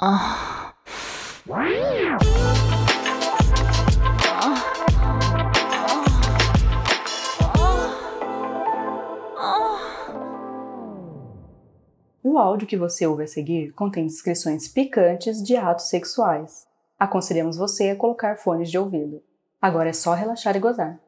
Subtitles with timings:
[0.00, 0.04] O
[12.38, 16.64] áudio que você ouve a seguir contém descrições picantes de atos sexuais.
[16.96, 19.20] Aconselhamos você a colocar fones de ouvido.
[19.60, 21.00] Agora é só relaxar e gozar.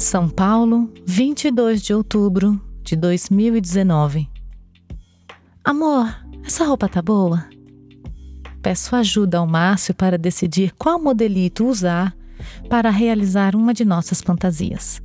[0.00, 4.30] São Paulo, 22 de outubro de 2019.
[5.62, 6.08] Amor,
[6.42, 7.46] essa roupa tá boa?
[8.62, 12.16] Peço ajuda ao Márcio para decidir qual modelito usar
[12.70, 15.02] para realizar uma de nossas fantasias.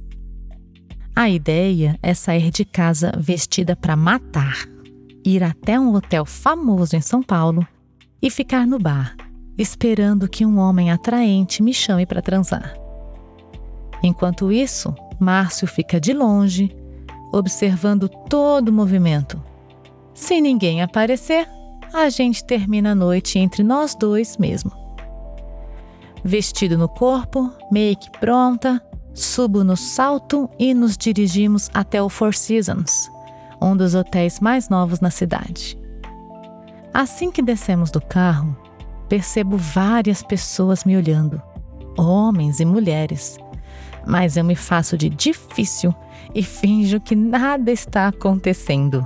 [1.13, 4.65] A ideia é sair de casa vestida para matar,
[5.25, 7.67] ir até um hotel famoso em São Paulo
[8.21, 9.13] e ficar no bar,
[9.57, 12.84] esperando que um homem atraente me chame para transar.
[14.05, 16.69] Enquanto isso, Márcio fica de longe,
[17.33, 19.41] observando todo o movimento.
[20.13, 21.49] Se ninguém aparecer,
[21.91, 24.71] a gente termina a noite entre nós dois mesmo.
[26.23, 28.79] Vestido no corpo, make pronta,
[29.11, 33.09] subo no salto e nos dirigimos até o Four Seasons,
[33.59, 35.79] um dos hotéis mais novos na cidade.
[36.93, 38.55] Assim que descemos do carro,
[39.09, 41.41] percebo várias pessoas me olhando,
[41.97, 43.39] homens e mulheres,
[44.05, 45.93] mas eu me faço de difícil
[46.33, 49.05] e finjo que nada está acontecendo,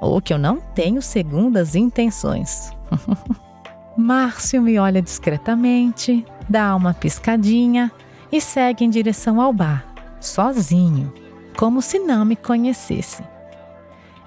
[0.00, 2.70] ou que eu não tenho segundas intenções.
[3.96, 7.90] Márcio me olha discretamente, dá uma piscadinha
[8.30, 9.84] e segue em direção ao bar,
[10.20, 11.12] sozinho,
[11.56, 13.22] como se não me conhecesse.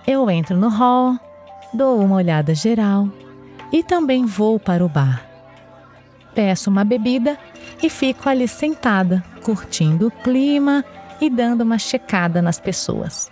[0.06, 1.18] Eu entro no hall,
[1.74, 3.08] dou uma olhada geral
[3.72, 5.26] e também vou para o bar.
[6.36, 7.38] Peço uma bebida
[7.82, 10.84] e fico ali sentada, curtindo o clima
[11.20, 13.32] e dando uma checada nas pessoas.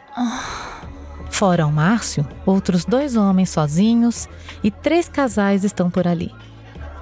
[1.30, 4.28] Fora o Márcio, outros dois homens sozinhos
[4.64, 6.32] e três casais estão por ali.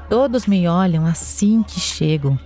[0.09, 2.39] Todos me olham assim que chego,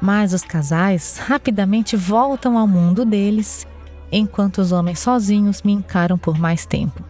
[0.00, 3.66] mas os casais rapidamente voltam ao mundo deles,
[4.10, 7.02] enquanto os homens sozinhos me encaram por mais tempo.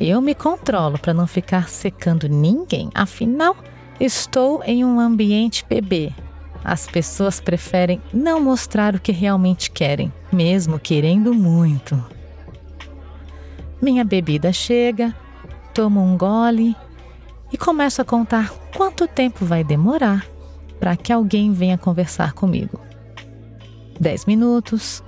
[0.00, 3.56] Eu me controlo para não ficar secando ninguém, afinal,
[4.00, 6.12] estou em um ambiente PB.
[6.64, 12.02] As pessoas preferem não mostrar o que realmente querem, mesmo querendo muito.
[13.80, 15.14] Minha bebida chega,
[15.72, 16.74] tomo um gole
[17.52, 20.26] e começo a contar quanto tempo vai demorar
[20.80, 22.80] para que alguém venha conversar comigo.
[24.00, 25.02] 10 minutos,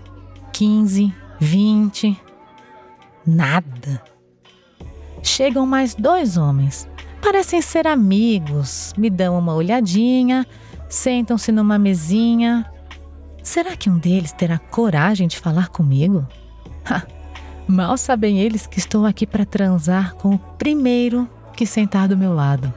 [0.53, 2.21] 15, 20.
[3.27, 4.03] Nada.
[5.23, 6.89] Chegam mais dois homens.
[7.21, 10.47] Parecem ser amigos, me dão uma olhadinha,
[10.89, 12.71] sentam-se numa mesinha.
[13.43, 16.27] Será que um deles terá coragem de falar comigo?
[16.85, 17.03] Ha,
[17.67, 22.33] mal sabem eles que estou aqui para transar com o primeiro que sentar do meu
[22.33, 22.73] lado.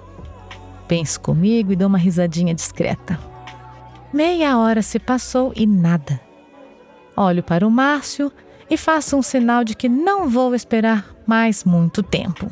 [0.87, 3.19] Penso comigo e dou uma risadinha discreta.
[4.11, 6.19] Meia hora se passou e nada.
[7.15, 8.31] Olho para o Márcio
[8.69, 12.49] e faço um sinal de que não vou esperar mais muito tempo.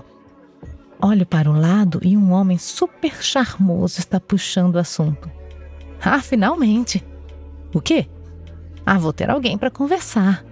[1.02, 5.32] Olho para o lado e um homem super charmoso está puxando o assunto.
[6.02, 7.06] Ah, finalmente!
[7.74, 8.08] O quê?
[8.86, 10.44] Ah, vou ter alguém para conversar.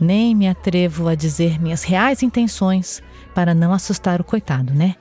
[0.00, 3.00] Nem me atrevo a dizer minhas reais intenções
[3.32, 4.96] para não assustar o coitado, né?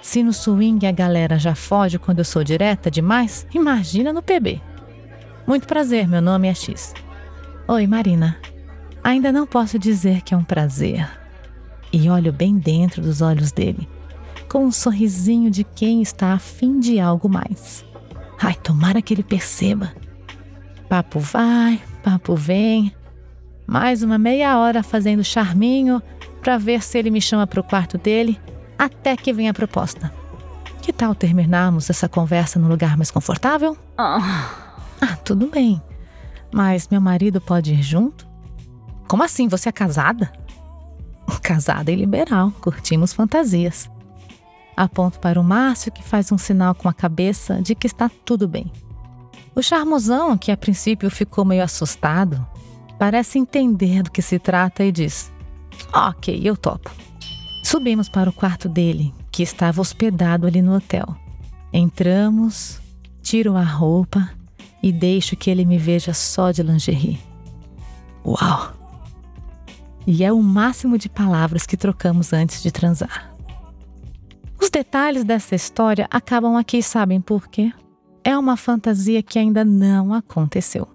[0.00, 4.62] Se no swing a galera já foge quando eu sou direta demais, imagina no PB.
[5.46, 6.94] Muito prazer, meu nome é X.
[7.68, 8.38] Oi, Marina.
[9.04, 11.06] Ainda não posso dizer que é um prazer.
[11.92, 13.86] E olho bem dentro dos olhos dele,
[14.50, 17.84] com um sorrisinho de quem está afim de algo mais.
[18.42, 19.92] Ai, tomara que ele perceba.
[20.88, 22.92] Papo vai, papo vem.
[23.64, 26.02] Mais uma meia hora fazendo charminho
[26.42, 28.40] para ver se ele me chama para o quarto dele
[28.76, 30.12] até que venha a proposta.
[30.82, 33.78] Que tal terminarmos essa conversa num lugar mais confortável?
[33.96, 34.74] Ah.
[35.00, 35.80] Ah, tudo bem.
[36.52, 38.26] Mas meu marido pode ir junto?
[39.06, 39.46] Como assim?
[39.46, 40.32] Você é casada?
[41.40, 43.88] Casada e liberal, curtimos fantasias.
[44.80, 48.48] Aponto para o Márcio, que faz um sinal com a cabeça de que está tudo
[48.48, 48.72] bem.
[49.54, 52.48] O charmosão, que a princípio ficou meio assustado,
[52.98, 55.30] parece entender do que se trata e diz:
[55.92, 56.90] Ok, eu topo.
[57.62, 61.14] Subimos para o quarto dele, que estava hospedado ali no hotel.
[61.70, 62.80] Entramos,
[63.20, 64.30] tiro a roupa
[64.82, 67.20] e deixo que ele me veja só de lingerie.
[68.24, 68.72] Uau!
[70.06, 73.29] E é o máximo de palavras que trocamos antes de transar.
[74.70, 77.72] Os detalhes dessa história acabam aqui, sabem por quê?
[78.24, 80.86] é uma fantasia que ainda não aconteceu.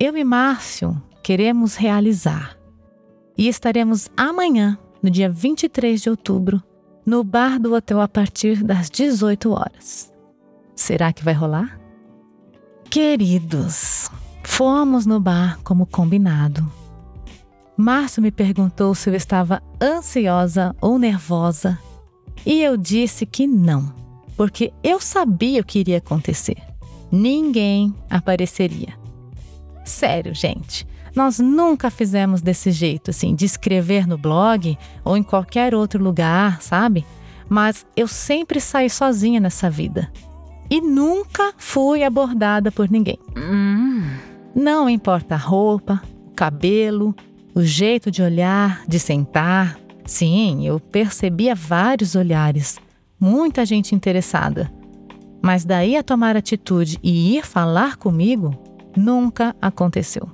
[0.00, 2.56] Eu e Márcio queremos realizar.
[3.36, 6.62] E estaremos amanhã, no dia 23 de outubro,
[7.04, 10.12] no bar do hotel a partir das 18 horas.
[10.74, 11.78] Será que vai rolar?
[12.90, 14.10] Queridos,
[14.42, 16.70] fomos no bar como combinado.
[17.76, 21.78] Márcio me perguntou se eu estava ansiosa ou nervosa
[22.44, 23.92] e eu disse que não,
[24.36, 26.56] porque eu sabia o que iria acontecer.
[27.10, 28.94] Ninguém apareceria.
[29.84, 35.74] Sério, gente, nós nunca fizemos desse jeito, assim, de escrever no blog ou em qualquer
[35.74, 37.04] outro lugar, sabe?
[37.48, 40.10] Mas eu sempre saí sozinha nessa vida.
[40.70, 43.18] E nunca fui abordada por ninguém.
[43.36, 44.04] Hum.
[44.54, 47.14] Não importa a roupa, o cabelo,
[47.54, 49.78] o jeito de olhar, de sentar.
[50.04, 52.78] Sim, eu percebia vários olhares,
[53.18, 54.72] muita gente interessada.
[55.42, 58.52] Mas daí a tomar atitude e ir falar comigo,
[58.96, 60.28] nunca aconteceu.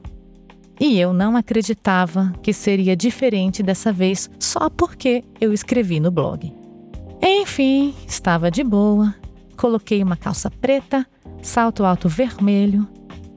[0.81, 6.53] E eu não acreditava que seria diferente dessa vez só porque eu escrevi no blog.
[7.21, 9.14] Enfim, estava de boa,
[9.56, 11.05] coloquei uma calça preta,
[11.43, 12.87] salto alto vermelho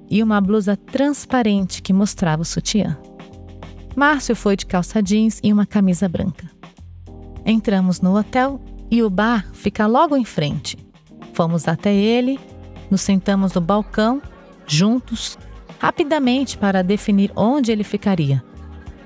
[0.10, 2.98] e uma blusa transparente que mostrava o sutiã.
[3.96, 6.50] Márcio foi de calça jeans e uma camisa branca.
[7.46, 10.78] Entramos no hotel e o bar fica logo em frente.
[11.34, 12.40] Fomos até ele,
[12.90, 14.22] nos sentamos no balcão,
[14.68, 15.38] juntos,
[15.80, 18.44] rapidamente para definir onde ele ficaria.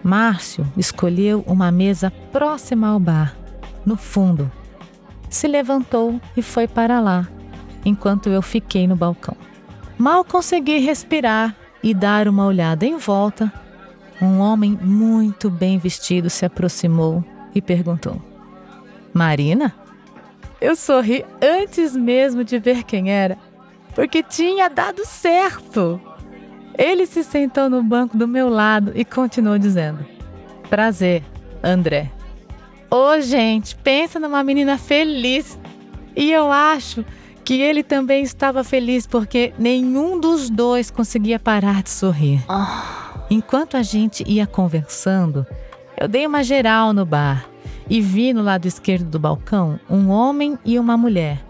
[0.03, 3.35] Márcio escolheu uma mesa próxima ao bar,
[3.85, 4.51] no fundo.
[5.29, 7.27] Se levantou e foi para lá,
[7.83, 9.35] enquanto eu fiquei no balcão.
[9.97, 13.51] Mal consegui respirar e dar uma olhada em volta.
[14.21, 17.23] Um homem muito bem vestido se aproximou
[17.53, 18.21] e perguntou:
[19.13, 19.73] Marina?
[20.61, 23.37] Eu sorri antes mesmo de ver quem era,
[23.93, 25.99] porque tinha dado certo.
[26.77, 30.05] Ele se sentou no banco do meu lado e continuou dizendo:
[30.69, 31.23] Prazer,
[31.63, 32.11] André.
[32.89, 35.59] Ô, oh, gente, pensa numa menina feliz.
[36.15, 37.03] E eu acho
[37.43, 42.43] que ele também estava feliz porque nenhum dos dois conseguia parar de sorrir.
[43.29, 45.45] Enquanto a gente ia conversando,
[45.99, 47.47] eu dei uma geral no bar
[47.89, 51.43] e vi no lado esquerdo do balcão um homem e uma mulher,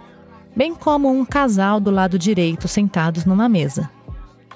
[0.56, 3.89] bem como um casal do lado direito sentados numa mesa.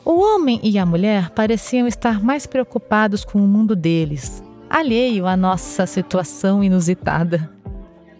[0.06, 5.36] O homem e a mulher pareciam estar mais preocupados com o mundo deles, alheio à
[5.36, 7.51] nossa situação inusitada.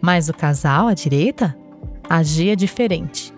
[0.00, 1.56] Mas o casal à direita
[2.08, 3.32] agia diferente.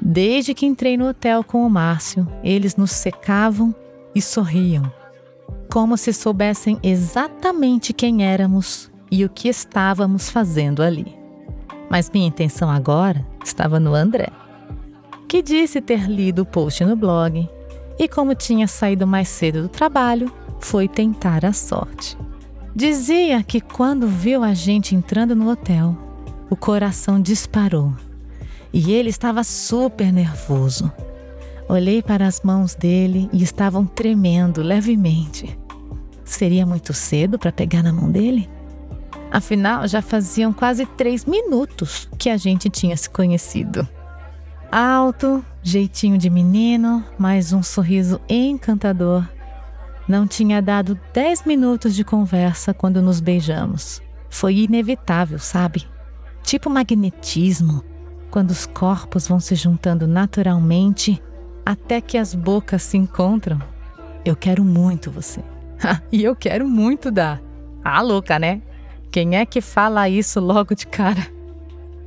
[0.00, 3.74] Desde que entrei no hotel com o Márcio, eles nos secavam
[4.14, 4.90] e sorriam,
[5.72, 11.16] como se soubessem exatamente quem éramos e o que estávamos fazendo ali.
[11.90, 14.28] Mas minha intenção agora estava no André,
[15.28, 17.48] que disse ter lido o post no blog
[17.98, 22.16] e, como tinha saído mais cedo do trabalho, foi tentar a sorte.
[22.74, 25.96] Dizia que quando viu a gente entrando no hotel,
[26.50, 27.92] o coração disparou
[28.72, 30.92] e ele estava super nervoso.
[31.68, 35.58] Olhei para as mãos dele e estavam tremendo levemente.
[36.24, 38.48] Seria muito cedo para pegar na mão dele?
[39.30, 43.86] Afinal, já faziam quase três minutos que a gente tinha se conhecido.
[44.70, 49.26] Alto, jeitinho de menino, mais um sorriso encantador.
[50.06, 54.02] Não tinha dado dez minutos de conversa quando nos beijamos.
[54.28, 55.86] Foi inevitável, sabe?
[56.42, 57.82] Tipo magnetismo,
[58.30, 61.22] quando os corpos vão se juntando naturalmente
[61.64, 63.60] até que as bocas se encontram.
[64.24, 65.40] Eu quero muito você.
[66.10, 67.40] e eu quero muito dar.
[67.82, 68.62] Ah, louca, né?
[69.10, 71.26] Quem é que fala isso logo de cara?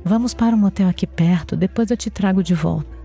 [0.04, 2.98] Vamos para um motel aqui perto, depois eu te trago de volta.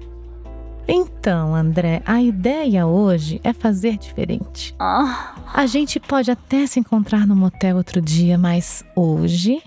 [0.87, 4.75] Então, André, a ideia hoje é fazer diferente.
[4.77, 5.35] Ah.
[5.53, 9.61] A gente pode até se encontrar no motel outro dia, mas hoje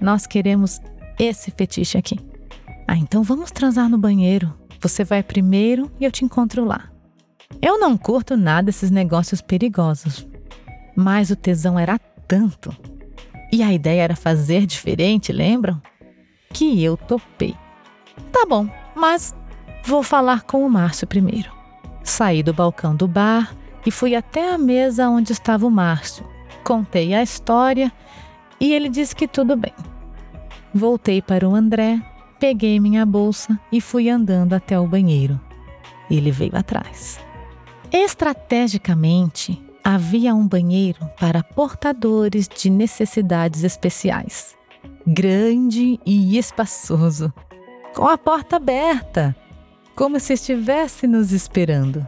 [0.00, 0.80] nós queremos
[1.18, 2.18] esse fetiche aqui.
[2.88, 4.52] Ah, então vamos transar no banheiro.
[4.84, 6.90] Você vai primeiro e eu te encontro lá.
[7.62, 10.28] Eu não curto nada esses negócios perigosos,
[10.94, 11.98] mas o tesão era
[12.28, 12.70] tanto.
[13.50, 15.80] E a ideia era fazer diferente, lembram?
[16.52, 17.56] que eu topei.
[18.30, 19.34] Tá bom, mas
[19.86, 21.50] vou falar com o Márcio primeiro.
[22.02, 26.28] Saí do balcão do bar e fui até a mesa onde estava o Márcio.
[26.62, 27.90] Contei a história
[28.60, 29.72] e ele disse que tudo bem.
[30.74, 31.98] Voltei para o André,
[32.44, 35.40] peguei minha bolsa e fui andando até o banheiro.
[36.10, 37.18] Ele veio atrás.
[37.90, 44.54] Estrategicamente, havia um banheiro para portadores de necessidades especiais
[45.06, 47.32] grande e espaçoso,
[47.94, 49.34] com a porta aberta.
[49.96, 52.06] como se estivesse nos esperando.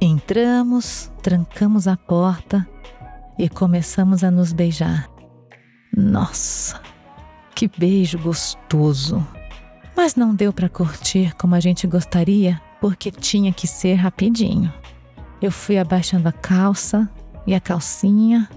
[0.00, 2.66] Entramos, trancamos a porta
[3.38, 5.10] e começamos a nos beijar.
[5.94, 6.80] Nossa,
[7.54, 9.33] que beijo gostoso!
[9.96, 14.72] Mas não deu para curtir como a gente gostaria, porque tinha que ser rapidinho.
[15.40, 17.08] Eu fui abaixando a calça
[17.46, 18.48] e a calcinha.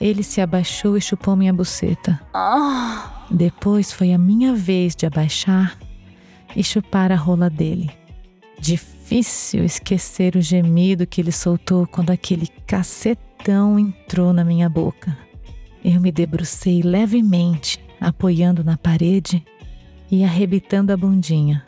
[0.00, 2.20] Ele se abaixou e chupou minha buceta.
[3.30, 5.76] Depois foi a minha vez de abaixar
[6.54, 7.90] e chupar a rola dele.
[8.58, 15.16] Difícil esquecer o gemido que ele soltou quando aquele cacetão entrou na minha boca.
[15.84, 19.44] Eu me debrucei levemente, apoiando na parede
[20.10, 21.64] e arrebitando a bundinha.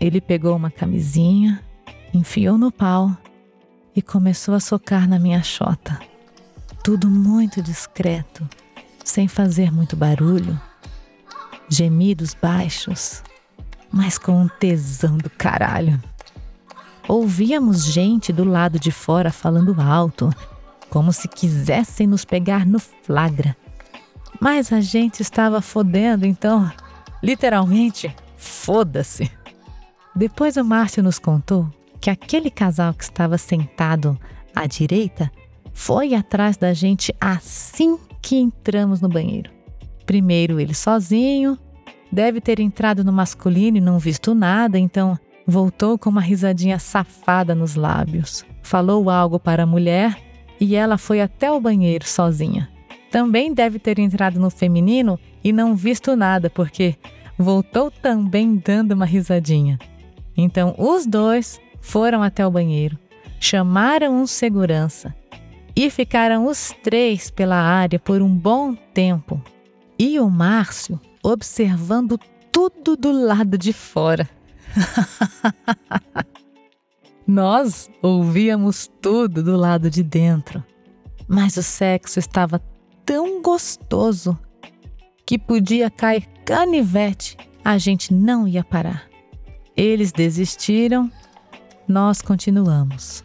[0.00, 1.62] Ele pegou uma camisinha,
[2.12, 3.16] enfiou no pau
[3.94, 6.00] e começou a socar na minha chota.
[6.82, 8.46] Tudo muito discreto,
[9.04, 10.60] sem fazer muito barulho.
[11.68, 13.22] Gemidos baixos,
[13.90, 16.02] mas com um tesão do caralho.
[17.06, 20.30] Ouvíamos gente do lado de fora falando alto,
[20.90, 23.56] como se quisessem nos pegar no flagra.
[24.40, 26.70] Mas a gente estava fodendo, então,
[27.24, 29.30] literalmente, foda-se.
[30.14, 31.68] Depois o Márcio nos contou
[32.00, 34.18] que aquele casal que estava sentado
[34.54, 35.30] à direita
[35.72, 39.50] foi atrás da gente assim que entramos no banheiro.
[40.06, 41.58] Primeiro ele sozinho,
[42.12, 47.54] deve ter entrado no masculino e não visto nada, então Voltou com uma risadinha safada
[47.54, 48.44] nos lábios.
[48.62, 50.18] Falou algo para a mulher
[50.58, 52.70] e ela foi até o banheiro sozinha.
[53.14, 56.96] Também deve ter entrado no feminino e não visto nada, porque
[57.38, 59.78] voltou também dando uma risadinha.
[60.36, 62.98] Então os dois foram até o banheiro,
[63.38, 65.14] chamaram um segurança
[65.76, 69.40] e ficaram os três pela área por um bom tempo.
[69.96, 72.18] E o Márcio observando
[72.50, 74.28] tudo do lado de fora.
[77.24, 80.64] Nós ouvíamos tudo do lado de dentro,
[81.28, 82.60] mas o sexo estava
[83.04, 84.38] tão gostoso
[85.26, 89.04] que podia cair canivete, a gente não ia parar.
[89.76, 91.10] Eles desistiram,
[91.88, 93.24] nós continuamos.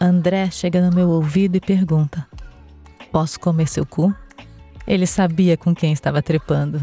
[0.00, 2.26] André chega no meu ouvido e pergunta:
[3.12, 4.14] Posso comer seu cu?
[4.86, 6.80] Ele sabia com quem estava trepando.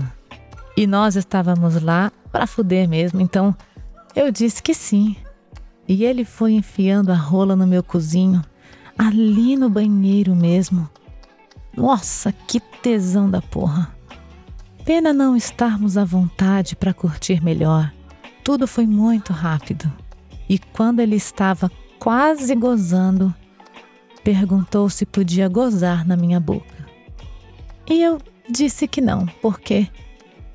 [0.75, 3.55] E nós estávamos lá para fuder mesmo, então
[4.15, 5.15] eu disse que sim.
[5.87, 8.41] E ele foi enfiando a rola no meu cozinho,
[8.97, 10.87] ali no banheiro mesmo.
[11.77, 13.95] Nossa, que tesão da porra.
[14.83, 17.93] Pena não estarmos à vontade para curtir melhor.
[18.43, 19.91] Tudo foi muito rápido.
[20.49, 23.31] E quando ele estava quase gozando,
[24.23, 26.87] perguntou se podia gozar na minha boca.
[27.87, 28.17] E eu
[28.49, 29.87] disse que não, porque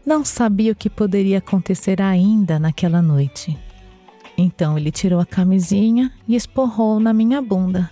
[0.05, 3.57] não sabia o que poderia acontecer ainda naquela noite.
[4.37, 7.89] Então ele tirou a camisinha e esporrou na minha bunda,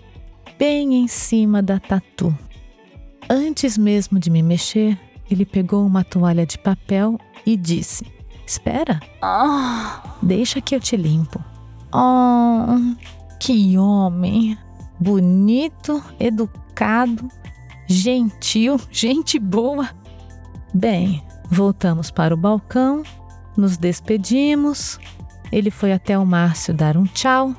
[0.58, 2.36] bem em cima da tatu.
[3.30, 4.98] Antes mesmo de me mexer,
[5.30, 8.04] ele pegou uma toalha de papel e disse:
[8.44, 8.98] Espera,
[10.20, 11.42] deixa que eu te limpo.
[11.94, 12.96] Oh,
[13.38, 14.58] que homem!
[14.98, 17.28] Bonito, educado,
[17.86, 19.88] gentil, gente boa.
[20.74, 23.02] Bem, Voltamos para o balcão,
[23.56, 25.00] nos despedimos.
[25.50, 27.52] Ele foi até o Márcio dar um tchau.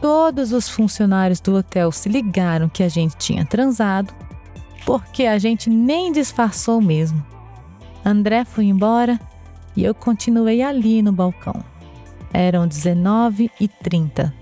[0.00, 4.14] Todos os funcionários do hotel se ligaram que a gente tinha transado,
[4.86, 7.22] porque a gente nem disfarçou mesmo.
[8.04, 9.20] André foi embora
[9.76, 11.62] e eu continuei ali no balcão.
[12.32, 14.32] Eram 19 e 30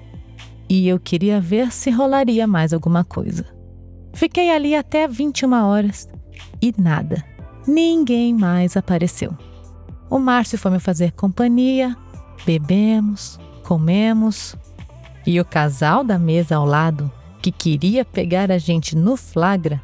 [0.69, 3.47] e eu queria ver se rolaria mais alguma coisa.
[4.13, 6.09] Fiquei ali até 21 horas
[6.61, 7.25] e nada
[7.67, 9.35] ninguém mais apareceu.
[10.11, 11.97] O Márcio foi me fazer companhia,
[12.45, 14.55] bebemos, comemos,
[15.27, 17.11] e o casal da mesa ao lado,
[17.41, 19.81] que queria pegar a gente no flagra,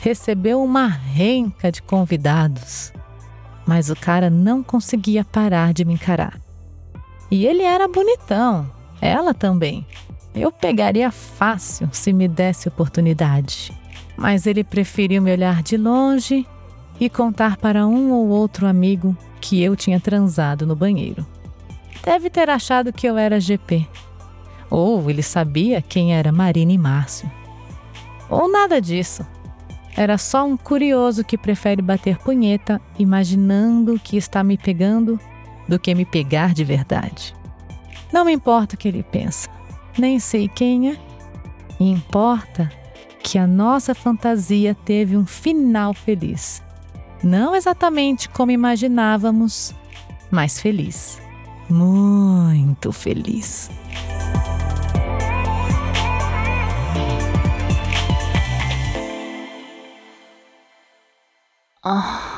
[0.00, 2.92] recebeu uma renca de convidados.
[3.66, 6.40] Mas o cara não conseguia parar de me encarar.
[7.30, 9.86] E ele era bonitão, ela também.
[10.34, 13.72] Eu pegaria fácil se me desse oportunidade.
[14.16, 16.46] Mas ele preferiu me olhar de longe
[16.98, 21.26] e contar para um ou outro amigo que eu tinha transado no banheiro.
[22.02, 23.86] Deve ter achado que eu era GP.
[24.70, 27.30] Ou ele sabia quem era Marina e Márcio.
[28.28, 29.26] Ou nada disso.
[29.96, 35.18] Era só um curioso que prefere bater punheta imaginando que está me pegando
[35.68, 37.34] do que me pegar de verdade.
[38.12, 39.48] Não me importa o que ele pensa,
[39.98, 40.96] nem sei quem é.
[41.78, 42.70] Importa
[43.22, 46.62] que a nossa fantasia teve um final feliz
[47.22, 49.74] não exatamente como imaginávamos,
[50.30, 51.20] mas feliz.
[51.68, 53.70] muito feliz.
[61.82, 62.29] Ah.